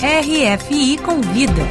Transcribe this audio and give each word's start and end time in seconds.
RFI 0.00 0.96
Convida. 0.98 1.66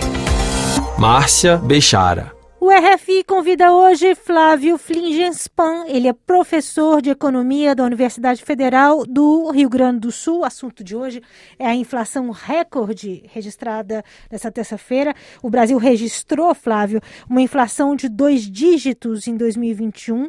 Márcia 0.98 1.56
Bechara. 1.56 2.37
O 2.60 2.72
RFI 2.72 3.24
convida 3.24 3.72
hoje 3.72 4.16
Flávio 4.16 4.80
Flingenspan. 4.80 5.86
Ele 5.86 6.08
é 6.08 6.14
professor 6.14 7.04
de 7.04 7.12
economia 7.12 7.76
da 7.76 7.84
Universidade 7.84 8.44
Federal 8.44 9.06
do 9.06 9.52
Rio 9.52 9.70
Grande 9.70 10.00
do 10.00 10.12
Sul. 10.12 10.40
O 10.40 10.44
assunto 10.44 10.84
de 10.84 10.96
hoje 10.96 11.22
é 11.60 11.68
a 11.68 11.76
inflação 11.76 12.32
recorde 12.32 13.22
registrada 13.32 14.04
nessa 14.32 14.52
terça-feira. 14.52 15.14
O 15.44 15.52
Brasil 15.52 15.78
registrou, 15.78 16.56
Flávio, 16.56 17.00
uma 17.30 17.44
inflação 17.44 17.96
de 17.96 18.10
dois 18.10 18.50
dígitos 18.50 19.28
em 19.28 19.38
2021, 19.38 20.28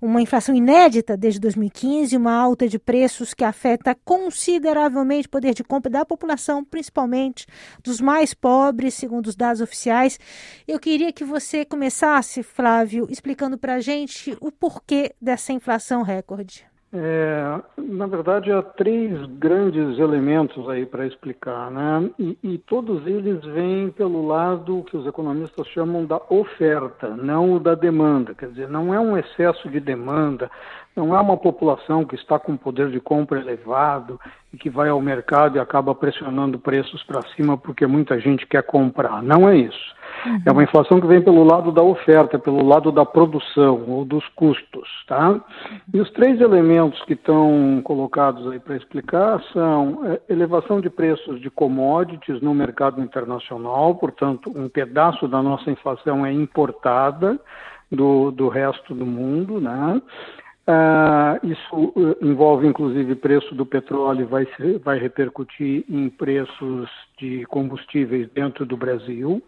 uma 0.00 0.22
inflação 0.22 0.54
inédita 0.54 1.16
desde 1.16 1.40
2015, 1.40 2.16
uma 2.16 2.34
alta 2.34 2.68
de 2.68 2.78
preços 2.78 3.34
que 3.34 3.42
afeta 3.42 3.96
consideravelmente 4.04 5.26
o 5.26 5.30
poder 5.30 5.54
de 5.54 5.64
compra 5.64 5.90
da 5.90 6.04
população, 6.04 6.64
principalmente 6.64 7.46
dos 7.82 8.00
mais 8.00 8.32
pobres, 8.32 8.94
segundo 8.94 9.26
os 9.26 9.34
dados 9.34 9.60
oficiais. 9.60 10.20
Eu 10.68 10.78
queria 10.78 11.12
que 11.12 11.24
você 11.24 11.63
começasse, 11.64 12.42
Flávio, 12.42 13.06
explicando 13.10 13.58
para 13.58 13.74
a 13.74 13.80
gente 13.80 14.36
o 14.40 14.50
porquê 14.50 15.14
dessa 15.20 15.52
inflação 15.52 16.02
recorde. 16.02 16.66
É, 16.96 17.60
na 17.76 18.06
verdade, 18.06 18.52
há 18.52 18.62
três 18.62 19.26
grandes 19.26 19.98
elementos 19.98 20.68
aí 20.68 20.86
para 20.86 21.04
explicar, 21.04 21.68
né? 21.68 22.08
E, 22.16 22.38
e, 22.40 22.58
todos 22.58 23.04
eles 23.04 23.44
vêm 23.46 23.90
pelo 23.90 24.24
lado 24.24 24.84
que 24.84 24.96
os 24.96 25.04
economistas 25.04 25.66
chamam 25.68 26.06
da 26.06 26.20
oferta, 26.28 27.08
não 27.16 27.54
o 27.54 27.58
da 27.58 27.74
demanda. 27.74 28.32
Quer 28.32 28.50
dizer, 28.50 28.68
não 28.68 28.94
é 28.94 29.00
um 29.00 29.18
excesso 29.18 29.68
de 29.68 29.80
demanda, 29.80 30.48
não 30.96 31.16
é 31.16 31.20
uma 31.20 31.36
população 31.36 32.04
que 32.04 32.14
está 32.14 32.38
com 32.38 32.56
poder 32.56 32.90
de 32.90 33.00
compra 33.00 33.40
elevado 33.40 34.20
e 34.52 34.56
que 34.56 34.70
vai 34.70 34.88
ao 34.88 35.00
mercado 35.00 35.56
e 35.56 35.60
acaba 35.60 35.94
pressionando 35.94 36.58
preços 36.58 37.02
para 37.02 37.20
cima 37.34 37.58
porque 37.58 37.86
muita 37.86 38.20
gente 38.20 38.46
quer 38.46 38.62
comprar. 38.62 39.22
Não 39.22 39.48
é 39.48 39.56
isso. 39.56 39.94
Uhum. 40.24 40.42
É 40.46 40.52
uma 40.52 40.62
inflação 40.62 41.00
que 41.00 41.06
vem 41.06 41.20
pelo 41.20 41.42
lado 41.42 41.72
da 41.72 41.82
oferta, 41.82 42.38
pelo 42.38 42.64
lado 42.64 42.92
da 42.92 43.04
produção 43.04 43.84
ou 43.88 44.04
dos 44.04 44.26
custos, 44.28 44.88
tá? 45.08 45.40
E 45.92 46.00
os 46.00 46.08
três 46.12 46.40
elementos 46.40 47.02
que 47.04 47.14
estão 47.14 47.80
colocados 47.82 48.48
aí 48.50 48.60
para 48.60 48.76
explicar 48.76 49.42
são 49.52 50.02
é, 50.06 50.20
elevação 50.28 50.80
de 50.80 50.88
preços 50.88 51.40
de 51.40 51.50
commodities 51.50 52.40
no 52.40 52.54
mercado 52.54 53.00
internacional, 53.00 53.96
portanto, 53.96 54.52
um 54.54 54.68
pedaço 54.68 55.26
da 55.26 55.42
nossa 55.42 55.70
inflação 55.70 56.24
é 56.24 56.32
importada 56.32 57.38
do, 57.90 58.30
do 58.30 58.48
resto 58.48 58.94
do 58.94 59.04
mundo, 59.04 59.60
né? 59.60 60.00
Ah, 60.66 61.38
isso 61.42 61.76
uh, 61.76 62.16
envolve 62.22 62.66
inclusive 62.66 63.14
preço 63.16 63.54
do 63.54 63.66
petróleo, 63.66 64.26
vai, 64.26 64.48
vai 64.82 64.98
repercutir 64.98 65.84
em 65.90 66.08
preços 66.08 66.88
de 67.18 67.44
combustíveis 67.46 68.30
dentro 68.32 68.64
do 68.64 68.76
Brasil. 68.76 69.42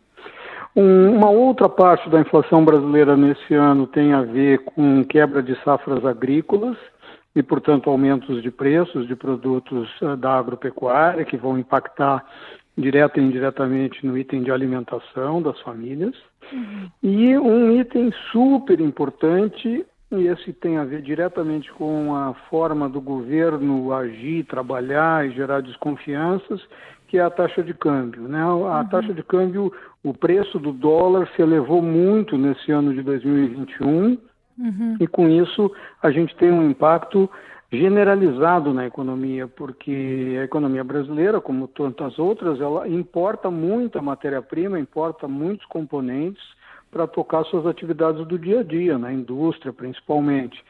Um, 0.74 1.16
uma 1.16 1.30
outra 1.30 1.70
parte 1.70 2.10
da 2.10 2.20
inflação 2.20 2.62
brasileira 2.62 3.16
nesse 3.16 3.54
ano 3.54 3.86
tem 3.86 4.12
a 4.12 4.20
ver 4.20 4.58
com 4.58 5.02
quebra 5.04 5.42
de 5.42 5.54
safras 5.62 6.04
agrícolas 6.04 6.76
e, 7.34 7.42
portanto, 7.42 7.88
aumentos 7.88 8.42
de 8.42 8.50
preços 8.50 9.08
de 9.08 9.16
produtos 9.16 9.88
uh, 10.02 10.18
da 10.18 10.38
agropecuária 10.38 11.24
que 11.24 11.38
vão 11.38 11.58
impactar 11.58 12.26
direta 12.76 13.18
e 13.18 13.22
indiretamente 13.22 14.04
no 14.04 14.18
item 14.18 14.42
de 14.42 14.50
alimentação 14.50 15.40
das 15.40 15.58
famílias. 15.62 16.14
Uhum. 16.52 16.90
E 17.02 17.38
um 17.38 17.80
item 17.80 18.12
super 18.30 18.78
importante 18.80 19.86
e 20.12 20.26
esse 20.28 20.52
tem 20.52 20.78
a 20.78 20.84
ver 20.84 21.02
diretamente 21.02 21.72
com 21.72 22.14
a 22.14 22.32
forma 22.48 22.88
do 22.88 23.00
governo 23.00 23.92
agir, 23.92 24.44
trabalhar 24.44 25.26
e 25.26 25.32
gerar 25.32 25.60
desconfianças, 25.60 26.60
que 27.08 27.18
é 27.18 27.22
a 27.22 27.30
taxa 27.30 27.62
de 27.62 27.74
câmbio. 27.74 28.22
Né? 28.22 28.40
A 28.40 28.54
uhum. 28.54 28.88
taxa 28.88 29.12
de 29.12 29.22
câmbio, 29.22 29.72
o 30.04 30.14
preço 30.14 30.58
do 30.58 30.72
dólar 30.72 31.28
se 31.34 31.42
elevou 31.42 31.82
muito 31.82 32.38
nesse 32.38 32.70
ano 32.70 32.94
de 32.94 33.02
2021, 33.02 34.18
uhum. 34.58 34.96
e 35.00 35.06
com 35.06 35.28
isso 35.28 35.72
a 36.02 36.10
gente 36.10 36.34
tem 36.36 36.52
um 36.52 36.70
impacto 36.70 37.28
generalizado 37.72 38.72
na 38.72 38.86
economia, 38.86 39.48
porque 39.48 40.36
a 40.40 40.44
economia 40.44 40.84
brasileira, 40.84 41.40
como 41.40 41.66
tantas 41.66 42.16
outras, 42.16 42.60
ela 42.60 42.88
importa 42.88 43.50
muita 43.50 44.00
matéria-prima, 44.00 44.78
importa 44.78 45.26
muitos 45.26 45.66
componentes, 45.66 46.42
para 46.96 47.06
tocar 47.06 47.44
suas 47.44 47.66
atividades 47.66 48.26
do 48.26 48.38
dia 48.38 48.60
a 48.60 48.62
dia, 48.62 48.96
na 48.96 49.12
indústria 49.12 49.70
principalmente. 49.70 50.64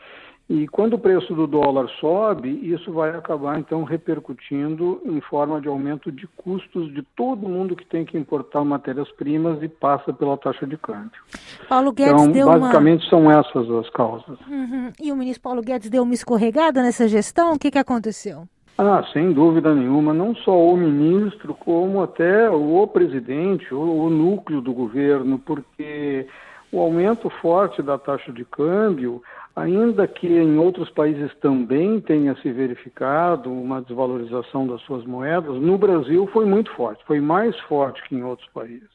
E 0.51 0.67
quando 0.67 0.95
o 0.95 0.99
preço 0.99 1.35
do 1.35 1.47
dólar 1.47 1.89
sobe, 2.01 2.49
isso 2.49 2.93
vai 2.93 3.11
acabar 3.11 3.59
então 3.59 3.85
repercutindo 3.85 5.01
em 5.05 5.21
forma 5.21 5.61
de 5.61 5.69
aumento 5.69 6.11
de 6.11 6.27
custos 6.37 6.93
de 6.93 7.03
todo 7.17 7.49
mundo 7.49 7.77
que 7.77 7.85
tem 7.85 8.05
que 8.05 8.19
importar 8.19 8.65
matérias-primas 8.65 9.63
e 9.63 9.69
passa 9.69 10.13
pela 10.13 10.37
taxa 10.37 10.67
de 10.67 10.77
câmbio. 10.77 11.21
Paulo 11.69 11.93
Guedes 11.93 12.13
então, 12.13 12.33
deu 12.33 12.47
basicamente 12.47 13.03
uma... 13.03 13.11
são 13.11 13.31
essas 13.31 13.71
as 13.71 13.91
causas. 13.91 14.39
Uhum. 14.49 14.93
E 15.01 15.13
o 15.13 15.17
ministro 15.17 15.43
Paulo 15.43 15.63
Guedes 15.63 15.91
deu 15.91 16.03
uma 16.03 16.15
escorregada 16.15 16.83
nessa 16.83 17.09
gestão? 17.09 17.55
O 17.55 17.59
que, 17.59 17.71
que 17.71 17.79
aconteceu? 17.79 18.49
Ah, 18.79 19.03
sem 19.11 19.33
dúvida 19.33 19.75
nenhuma, 19.75 20.13
não 20.13 20.35
só 20.35 20.55
o 20.55 20.77
ministro, 20.77 21.55
como 21.55 22.03
até 22.03 22.51
o 22.51 22.87
presidente, 22.87 23.73
o, 23.75 23.81
o 23.81 24.11
núcleo 24.11 24.61
do 24.61 24.75
governo, 24.75 25.39
porque 25.39 26.27
o 26.71 26.81
aumento 26.81 27.31
forte 27.31 27.81
da 27.81 27.97
taxa 27.97 28.31
de 28.31 28.45
câmbio, 28.45 29.23
ainda 29.55 30.07
que 30.07 30.27
em 30.27 30.59
outros 30.59 30.91
países 30.91 31.35
também 31.37 32.01
tenha 32.03 32.37
se 32.37 32.53
verificado 32.53 33.51
uma 33.51 33.81
desvalorização 33.81 34.67
das 34.67 34.83
suas 34.83 35.07
moedas, 35.07 35.57
no 35.57 35.79
Brasil 35.79 36.27
foi 36.27 36.45
muito 36.45 36.71
forte, 36.73 37.03
foi 37.07 37.19
mais 37.19 37.59
forte 37.61 38.07
que 38.07 38.15
em 38.15 38.23
outros 38.23 38.49
países. 38.51 38.95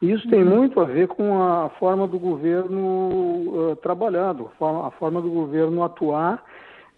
Isso 0.00 0.26
tem 0.30 0.42
uhum. 0.42 0.56
muito 0.56 0.80
a 0.80 0.84
ver 0.84 1.06
com 1.06 1.42
a 1.42 1.68
forma 1.78 2.08
do 2.08 2.18
governo 2.18 2.80
uh, 2.80 3.76
trabalhado, 3.82 4.46
a 4.46 4.58
forma, 4.58 4.88
a 4.88 4.90
forma 4.92 5.20
do 5.20 5.30
governo 5.30 5.84
atuar 5.84 6.42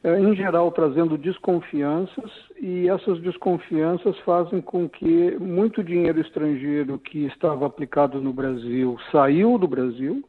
em 0.05 0.37
geral 0.37 0.71
trazendo 0.71 1.17
desconfianças, 1.17 2.31
e 2.61 2.89
essas 2.89 3.19
desconfianças 3.21 4.19
fazem 4.21 4.61
com 4.61 4.87
que 4.87 5.37
muito 5.39 5.83
dinheiro 5.83 6.21
estrangeiro 6.21 6.99
que 6.99 7.25
estava 7.25 7.67
aplicado 7.67 8.21
no 8.21 8.33
Brasil 8.33 8.99
saiu 9.11 9.57
do 9.57 9.67
Brasil, 9.67 10.23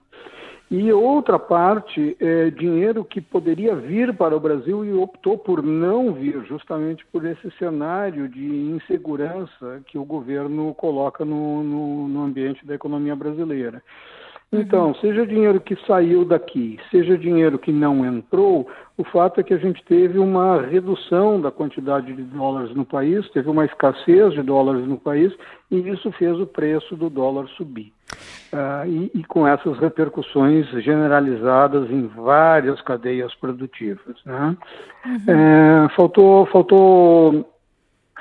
e 0.72 0.92
outra 0.92 1.38
parte 1.38 2.18
é 2.20 2.50
dinheiro 2.50 3.06
que 3.06 3.22
poderia 3.22 3.76
vir 3.76 4.16
para 4.16 4.36
o 4.36 4.40
Brasil 4.40 4.84
e 4.84 4.94
optou 4.94 5.38
por 5.38 5.62
não 5.62 6.12
vir, 6.14 6.44
justamente 6.46 7.06
por 7.12 7.24
esse 7.24 7.52
cenário 7.60 8.28
de 8.28 8.44
insegurança 8.44 9.84
que 9.86 9.98
o 9.98 10.06
governo 10.06 10.74
coloca 10.74 11.24
no, 11.24 11.64
no, 11.64 12.08
no 12.08 12.24
ambiente 12.24 12.66
da 12.66 12.74
economia 12.74 13.16
brasileira. 13.16 13.84
Então, 14.62 14.96
seja 14.96 15.26
dinheiro 15.26 15.60
que 15.60 15.76
saiu 15.86 16.26
daqui, 16.26 16.80
seja 16.92 17.18
dinheiro 17.18 17.58
que 17.60 17.72
não 17.72 18.06
entrou, 18.06 18.68
o 18.98 19.04
fato 19.04 19.40
é 19.40 19.44
que 19.44 19.54
a 19.54 19.58
gente 19.58 19.84
teve 19.86 20.18
uma 20.18 20.62
redução 20.62 21.40
da 21.42 21.52
quantidade 21.52 22.14
de 22.14 22.24
dólares 22.24 22.76
no 22.76 22.86
país, 22.86 23.30
teve 23.32 23.50
uma 23.50 23.66
escassez 23.66 24.34
de 24.34 24.42
dólares 24.42 24.88
no 24.88 24.98
país, 24.98 25.34
e 25.70 25.78
isso 25.90 26.12
fez 26.14 26.40
o 26.40 26.48
preço 26.48 26.96
do 26.96 27.10
dólar 27.10 27.48
subir. 27.50 27.92
Uh, 28.54 28.88
e, 28.88 29.12
e, 29.16 29.24
com 29.26 29.46
essas 29.46 29.78
repercussões 29.80 30.68
generalizadas 30.84 31.90
em 31.90 32.08
várias 32.08 32.80
cadeias 32.82 33.34
produtivas. 33.36 34.16
Né? 34.24 34.56
Uhum. 35.06 35.86
É, 35.86 35.90
faltou, 35.96 36.46
faltou 36.46 37.55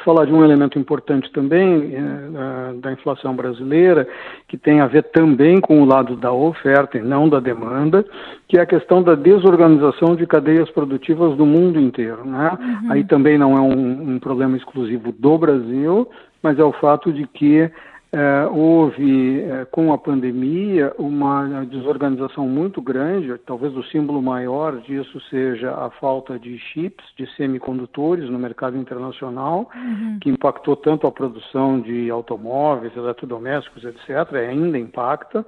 falar 0.03 0.25
de 0.25 0.33
um 0.33 0.45
elemento 0.45 0.79
importante 0.79 1.31
também 1.33 1.95
é, 1.95 2.73
da 2.81 2.93
inflação 2.93 3.35
brasileira, 3.35 4.09
que 4.49 4.57
tem 4.57 4.81
a 4.81 4.87
ver 4.87 5.05
também 5.05 5.61
com 5.61 5.81
o 5.81 5.85
lado 5.85 6.17
da 6.17 6.33
oferta 6.33 6.99
e 6.99 7.03
não 7.03 7.29
da 7.29 7.39
demanda, 7.39 8.05
que 8.49 8.59
é 8.59 8.63
a 8.63 8.67
questão 8.67 9.03
da 9.03 9.15
desorganização 9.15 10.17
de 10.17 10.27
cadeias 10.27 10.69
produtivas 10.71 11.37
do 11.37 11.47
mundo 11.47 11.79
inteiro. 11.79 12.25
Né? 12.25 12.59
Uhum. 12.59 12.93
Aí 12.93 13.05
também 13.05 13.39
não 13.39 13.57
é 13.57 13.61
um, 13.61 14.15
um 14.15 14.19
problema 14.19 14.57
exclusivo 14.57 15.13
do 15.13 15.39
Brasil, 15.39 16.09
mas 16.43 16.59
é 16.59 16.65
o 16.65 16.73
fato 16.73 17.13
de 17.13 17.27
que 17.27 17.71
é, 18.15 18.47
houve, 18.47 19.41
é, 19.41 19.65
com 19.65 19.93
a 19.93 19.99
pandemia, 19.99 20.95
uma 20.97 21.65
desorganização 21.65 22.47
muito 22.47 22.81
grande. 22.81 23.37
Talvez 23.45 23.77
o 23.77 23.83
símbolo 23.83 24.23
maior 24.23 24.77
disso 24.83 25.21
seja 25.29 25.73
a 25.73 25.91
falta 25.91 26.39
de 26.39 26.57
chips, 26.57 27.05
de 27.17 27.27
semicondutores 27.35 28.31
no 28.31 28.39
mercado 28.39 28.77
internacional, 28.77 29.69
uhum. 29.75 30.19
que 30.21 30.31
impactou 30.31 30.77
tanto 30.77 31.09
a 31.09 31.13
produção 31.13 31.81
de 31.81 32.09
automóveis, 32.09 32.97
eletrodomésticos, 32.97 33.83
etc., 33.85 34.33
ainda 34.35 34.79
impacta. 34.79 35.45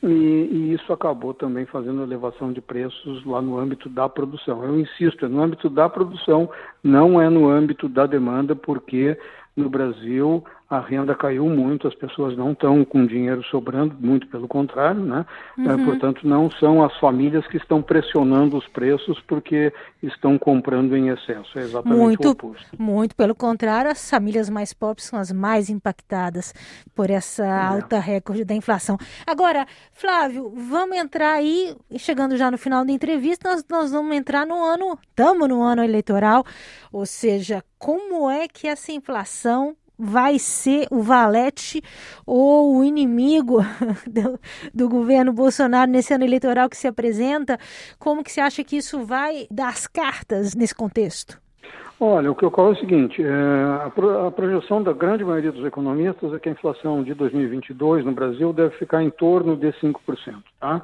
E, 0.00 0.06
e, 0.06 0.72
isso 0.72 0.92
acabou 0.92 1.34
também 1.34 1.66
fazendo 1.66 2.02
elevação 2.02 2.52
de 2.52 2.60
preços 2.60 3.24
lá 3.24 3.42
no 3.42 3.58
âmbito 3.58 3.88
da 3.88 4.08
produção. 4.08 4.62
Eu 4.62 4.78
insisto, 4.78 5.24
é 5.24 5.28
no 5.28 5.42
âmbito 5.42 5.68
da 5.68 5.88
produção, 5.88 6.48
não 6.80 7.20
é 7.20 7.28
no 7.28 7.48
âmbito 7.48 7.88
da 7.88 8.06
demanda, 8.06 8.54
porque 8.54 9.18
no 9.56 9.70
Brasil 9.70 10.44
a 10.76 10.80
renda 10.80 11.14
caiu 11.14 11.46
muito, 11.46 11.86
as 11.86 11.94
pessoas 11.94 12.36
não 12.36 12.52
estão 12.52 12.84
com 12.84 13.06
dinheiro 13.06 13.42
sobrando, 13.44 13.96
muito 14.00 14.26
pelo 14.26 14.48
contrário, 14.48 15.00
né? 15.00 15.24
É, 15.58 15.62
uhum. 15.62 15.84
portanto, 15.84 16.26
não 16.26 16.50
são 16.50 16.82
as 16.82 16.96
famílias 16.98 17.46
que 17.46 17.56
estão 17.56 17.80
pressionando 17.80 18.56
os 18.56 18.66
preços 18.68 19.20
porque 19.28 19.72
estão 20.02 20.36
comprando 20.36 20.96
em 20.96 21.08
excesso. 21.08 21.58
É 21.58 21.62
exatamente 21.62 21.98
muito, 21.98 22.28
o 22.28 22.30
oposto. 22.32 22.66
Muito 22.76 23.14
pelo 23.14 23.34
contrário, 23.34 23.90
as 23.90 24.10
famílias 24.10 24.50
mais 24.50 24.72
pobres 24.72 25.06
são 25.06 25.18
as 25.18 25.30
mais 25.30 25.70
impactadas 25.70 26.52
por 26.94 27.08
essa 27.08 27.44
é. 27.44 27.50
alta 27.50 27.98
recorde 27.98 28.44
da 28.44 28.54
inflação. 28.54 28.98
Agora, 29.26 29.66
Flávio, 29.92 30.52
vamos 30.56 30.96
entrar 30.96 31.34
aí, 31.34 31.76
chegando 31.96 32.36
já 32.36 32.50
no 32.50 32.58
final 32.58 32.84
da 32.84 32.92
entrevista, 32.92 33.48
nós, 33.48 33.64
nós 33.70 33.92
vamos 33.92 34.16
entrar 34.16 34.44
no 34.46 34.62
ano, 34.64 34.98
estamos 35.08 35.48
no 35.48 35.62
ano 35.62 35.84
eleitoral, 35.84 36.44
ou 36.92 37.06
seja, 37.06 37.62
como 37.78 38.28
é 38.28 38.48
que 38.48 38.66
essa 38.66 38.90
inflação 38.90 39.76
vai 39.98 40.38
ser 40.38 40.86
o 40.90 41.00
valete 41.00 41.80
ou 42.26 42.78
o 42.78 42.84
inimigo 42.84 43.58
do, 44.06 44.38
do, 44.72 44.88
governo 44.88 45.32
Bolsonaro 45.32 45.90
nesse 45.90 46.12
ano 46.12 46.24
eleitoral 46.24 46.68
que 46.68 46.76
se 46.76 46.88
apresenta? 46.88 47.58
Como 47.98 48.22
que 48.22 48.32
você 48.32 48.40
acha 48.40 48.64
que 48.64 48.76
isso 48.76 49.04
vai 49.04 49.46
dar 49.50 49.68
as 49.68 49.86
cartas 49.86 50.54
nesse 50.54 50.74
contexto? 50.74 51.42
Olha, 52.00 52.30
o 52.30 52.34
que 52.34 52.44
ocorre 52.44 52.70
é 52.70 52.72
o 52.72 52.80
seguinte: 52.80 53.22
é, 53.22 53.84
a, 53.86 53.90
pro, 53.90 54.26
a, 54.26 54.30
projeção 54.30 54.82
da 54.82 54.92
grande 54.92 55.24
maioria 55.24 55.52
dos 55.52 55.64
economistas 55.64 56.32
é 56.32 56.38
que 56.38 56.48
a 56.48 56.52
inflação 56.52 57.04
de 57.04 57.14
2022 57.14 58.04
no 58.04 58.12
Brasil 58.12 58.52
deve 58.52 58.76
ficar 58.76 59.02
em 59.02 59.10
torno 59.10 59.56
de 59.56 59.68
5%, 59.74 59.94
tá? 60.60 60.82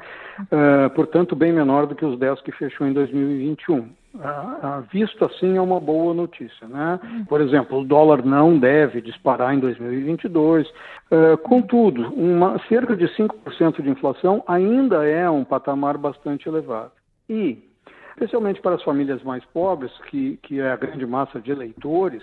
É, 0.51 0.89
portanto, 0.91 1.35
bem 1.35 1.53
menor 1.53 1.87
do 1.87 1.95
que 1.95 2.05
os 2.05 2.17
10% 2.19 2.43
que 2.43 2.53
fechou 2.53 2.87
em 2.87 2.93
2021. 2.93 3.89
Visto 4.93 5.25
assim 5.25 5.57
é 5.57 5.61
uma 5.61 5.79
boa 5.79 6.13
notícia, 6.13 6.67
né? 6.67 6.99
Por 7.29 7.41
exemplo, 7.41 7.79
o 7.79 7.85
dólar 7.85 8.25
não 8.25 8.59
deve 8.59 9.01
disparar 9.01 9.55
em 9.55 9.61
2022. 9.61 10.67
É, 11.11 11.37
contudo, 11.37 12.13
uma, 12.15 12.59
cerca 12.69 12.97
de 12.97 13.07
5% 13.07 13.81
de 13.83 13.89
inflação 13.89 14.43
ainda 14.47 15.07
é 15.07 15.29
um 15.31 15.45
patamar 15.45 15.97
bastante 15.97 16.49
elevado. 16.49 16.93
E 17.29 17.71
especialmente 18.11 18.61
para 18.61 18.75
as 18.75 18.83
famílias 18.83 19.23
mais 19.23 19.45
pobres, 19.47 19.91
que, 20.11 20.39
que 20.43 20.61
é 20.61 20.71
a 20.71 20.77
grande 20.77 21.07
massa 21.07 21.41
de 21.41 21.51
eleitores, 21.51 22.23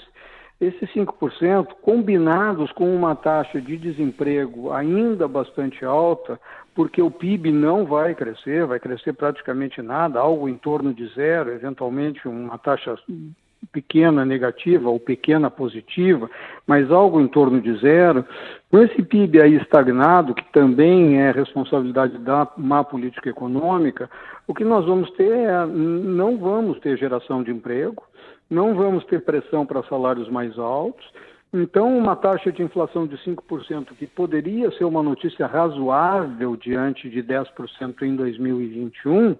esses 0.59 0.89
5%, 0.91 1.67
combinados 1.81 2.71
com 2.71 2.95
uma 2.95 3.15
taxa 3.15 3.61
de 3.61 3.77
desemprego 3.77 4.71
ainda 4.71 5.27
bastante 5.27 5.85
alta, 5.85 6.39
porque 6.73 7.01
o 7.01 7.11
PIB 7.11 7.51
não 7.51 7.85
vai 7.85 8.15
crescer, 8.15 8.65
vai 8.65 8.79
crescer 8.79 9.13
praticamente 9.13 9.81
nada, 9.81 10.19
algo 10.19 10.49
em 10.49 10.55
torno 10.55 10.93
de 10.93 11.07
zero, 11.13 11.51
eventualmente 11.51 12.27
uma 12.27 12.57
taxa 12.57 12.95
pequena 13.71 14.23
negativa 14.25 14.89
ou 14.89 14.99
pequena 14.99 15.49
positiva, 15.49 16.29
mas 16.65 16.91
algo 16.91 17.19
em 17.19 17.27
torno 17.27 17.59
de 17.59 17.75
zero, 17.77 18.25
com 18.69 18.79
esse 18.79 19.01
PIB 19.01 19.41
aí 19.41 19.55
estagnado, 19.55 20.33
que 20.33 20.43
também 20.51 21.19
é 21.19 21.31
responsabilidade 21.31 22.17
da 22.19 22.47
má 22.57 22.83
política 22.83 23.29
econômica, 23.29 24.09
o 24.47 24.53
que 24.53 24.63
nós 24.63 24.85
vamos 24.85 25.09
ter 25.11 25.31
é, 25.31 25.65
não 25.65 26.37
vamos 26.37 26.79
ter 26.79 26.97
geração 26.97 27.43
de 27.43 27.51
emprego, 27.51 28.03
não 28.49 28.75
vamos 28.75 29.03
ter 29.05 29.23
pressão 29.23 29.65
para 29.65 29.83
salários 29.83 30.29
mais 30.29 30.57
altos, 30.57 31.05
então, 31.53 31.97
uma 31.97 32.15
taxa 32.15 32.51
de 32.51 32.61
inflação 32.61 33.07
de 33.07 33.17
5%, 33.17 33.87
que 33.97 34.05
poderia 34.05 34.69
ser 34.71 34.83
uma 34.83 35.01
notícia 35.01 35.47
razoável 35.47 36.57
diante 36.57 37.09
de 37.09 37.23
10% 37.23 38.01
em 38.01 38.15
2021, 38.15 39.35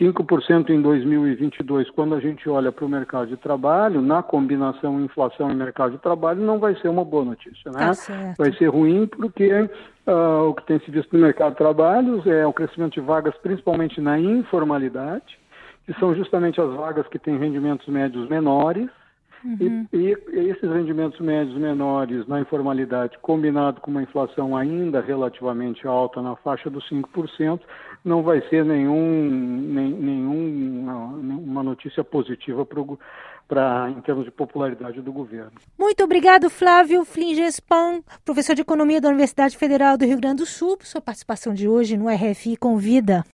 5% 0.00 0.70
em 0.70 0.80
2022, 0.80 1.90
quando 1.90 2.14
a 2.14 2.20
gente 2.20 2.48
olha 2.48 2.72
para 2.72 2.84
o 2.84 2.88
mercado 2.88 3.28
de 3.28 3.36
trabalho, 3.36 4.00
na 4.00 4.22
combinação 4.22 5.00
inflação 5.00 5.50
e 5.50 5.54
mercado 5.54 5.92
de 5.92 5.98
trabalho, 5.98 6.40
não 6.40 6.58
vai 6.58 6.74
ser 6.76 6.88
uma 6.88 7.04
boa 7.04 7.24
notícia, 7.24 7.70
né? 7.70 7.92
Tá 7.94 8.34
vai 8.36 8.52
ser 8.54 8.68
ruim 8.68 9.06
porque 9.06 9.52
uh, 9.52 10.48
o 10.48 10.54
que 10.54 10.66
tem 10.66 10.80
se 10.80 10.90
visto 10.90 11.12
no 11.12 11.22
mercado 11.22 11.52
de 11.52 11.58
trabalho 11.58 12.22
é 12.26 12.44
o 12.46 12.52
crescimento 12.52 12.94
de 12.94 13.00
vagas, 13.00 13.36
principalmente 13.36 14.00
na 14.00 14.18
informalidade, 14.18 15.37
que 15.88 15.98
são 15.98 16.14
justamente 16.14 16.60
as 16.60 16.70
vagas 16.74 17.08
que 17.08 17.18
têm 17.18 17.38
rendimentos 17.38 17.88
médios 17.88 18.28
menores, 18.28 18.90
Uhum. 19.44 19.86
E, 19.92 19.96
e, 19.96 20.50
esses 20.50 20.68
rendimentos 20.68 21.20
médios 21.20 21.56
menores 21.56 22.26
na 22.26 22.40
informalidade, 22.40 23.16
combinado 23.22 23.80
com 23.80 23.88
uma 23.88 24.02
inflação 24.02 24.56
ainda 24.56 25.00
relativamente 25.00 25.86
alta, 25.86 26.20
na 26.20 26.34
faixa 26.34 26.68
dos 26.68 26.88
5%, 26.90 27.60
não 28.04 28.22
vai 28.22 28.40
ser 28.48 28.64
nenhum, 28.64 29.28
nem, 29.72 29.92
nenhum 29.92 30.88
uma 31.46 31.62
notícia 31.62 32.02
positiva 32.02 32.66
para 33.46 33.90
em 33.90 34.00
termos 34.00 34.24
de 34.24 34.30
popularidade 34.30 35.00
do 35.00 35.12
governo. 35.12 35.52
Muito 35.78 36.02
obrigado, 36.02 36.50
Flávio 36.50 37.04
Flingespan, 37.04 38.02
professor 38.24 38.54
de 38.54 38.62
Economia 38.62 39.00
da 39.00 39.08
Universidade 39.08 39.56
Federal 39.56 39.96
do 39.96 40.04
Rio 40.04 40.18
Grande 40.18 40.42
do 40.42 40.46
Sul, 40.46 40.76
por 40.76 40.86
sua 40.86 41.00
participação 41.00 41.54
de 41.54 41.68
hoje 41.68 41.96
no 41.96 42.08
RFI 42.08 42.56
Convida. 42.56 43.24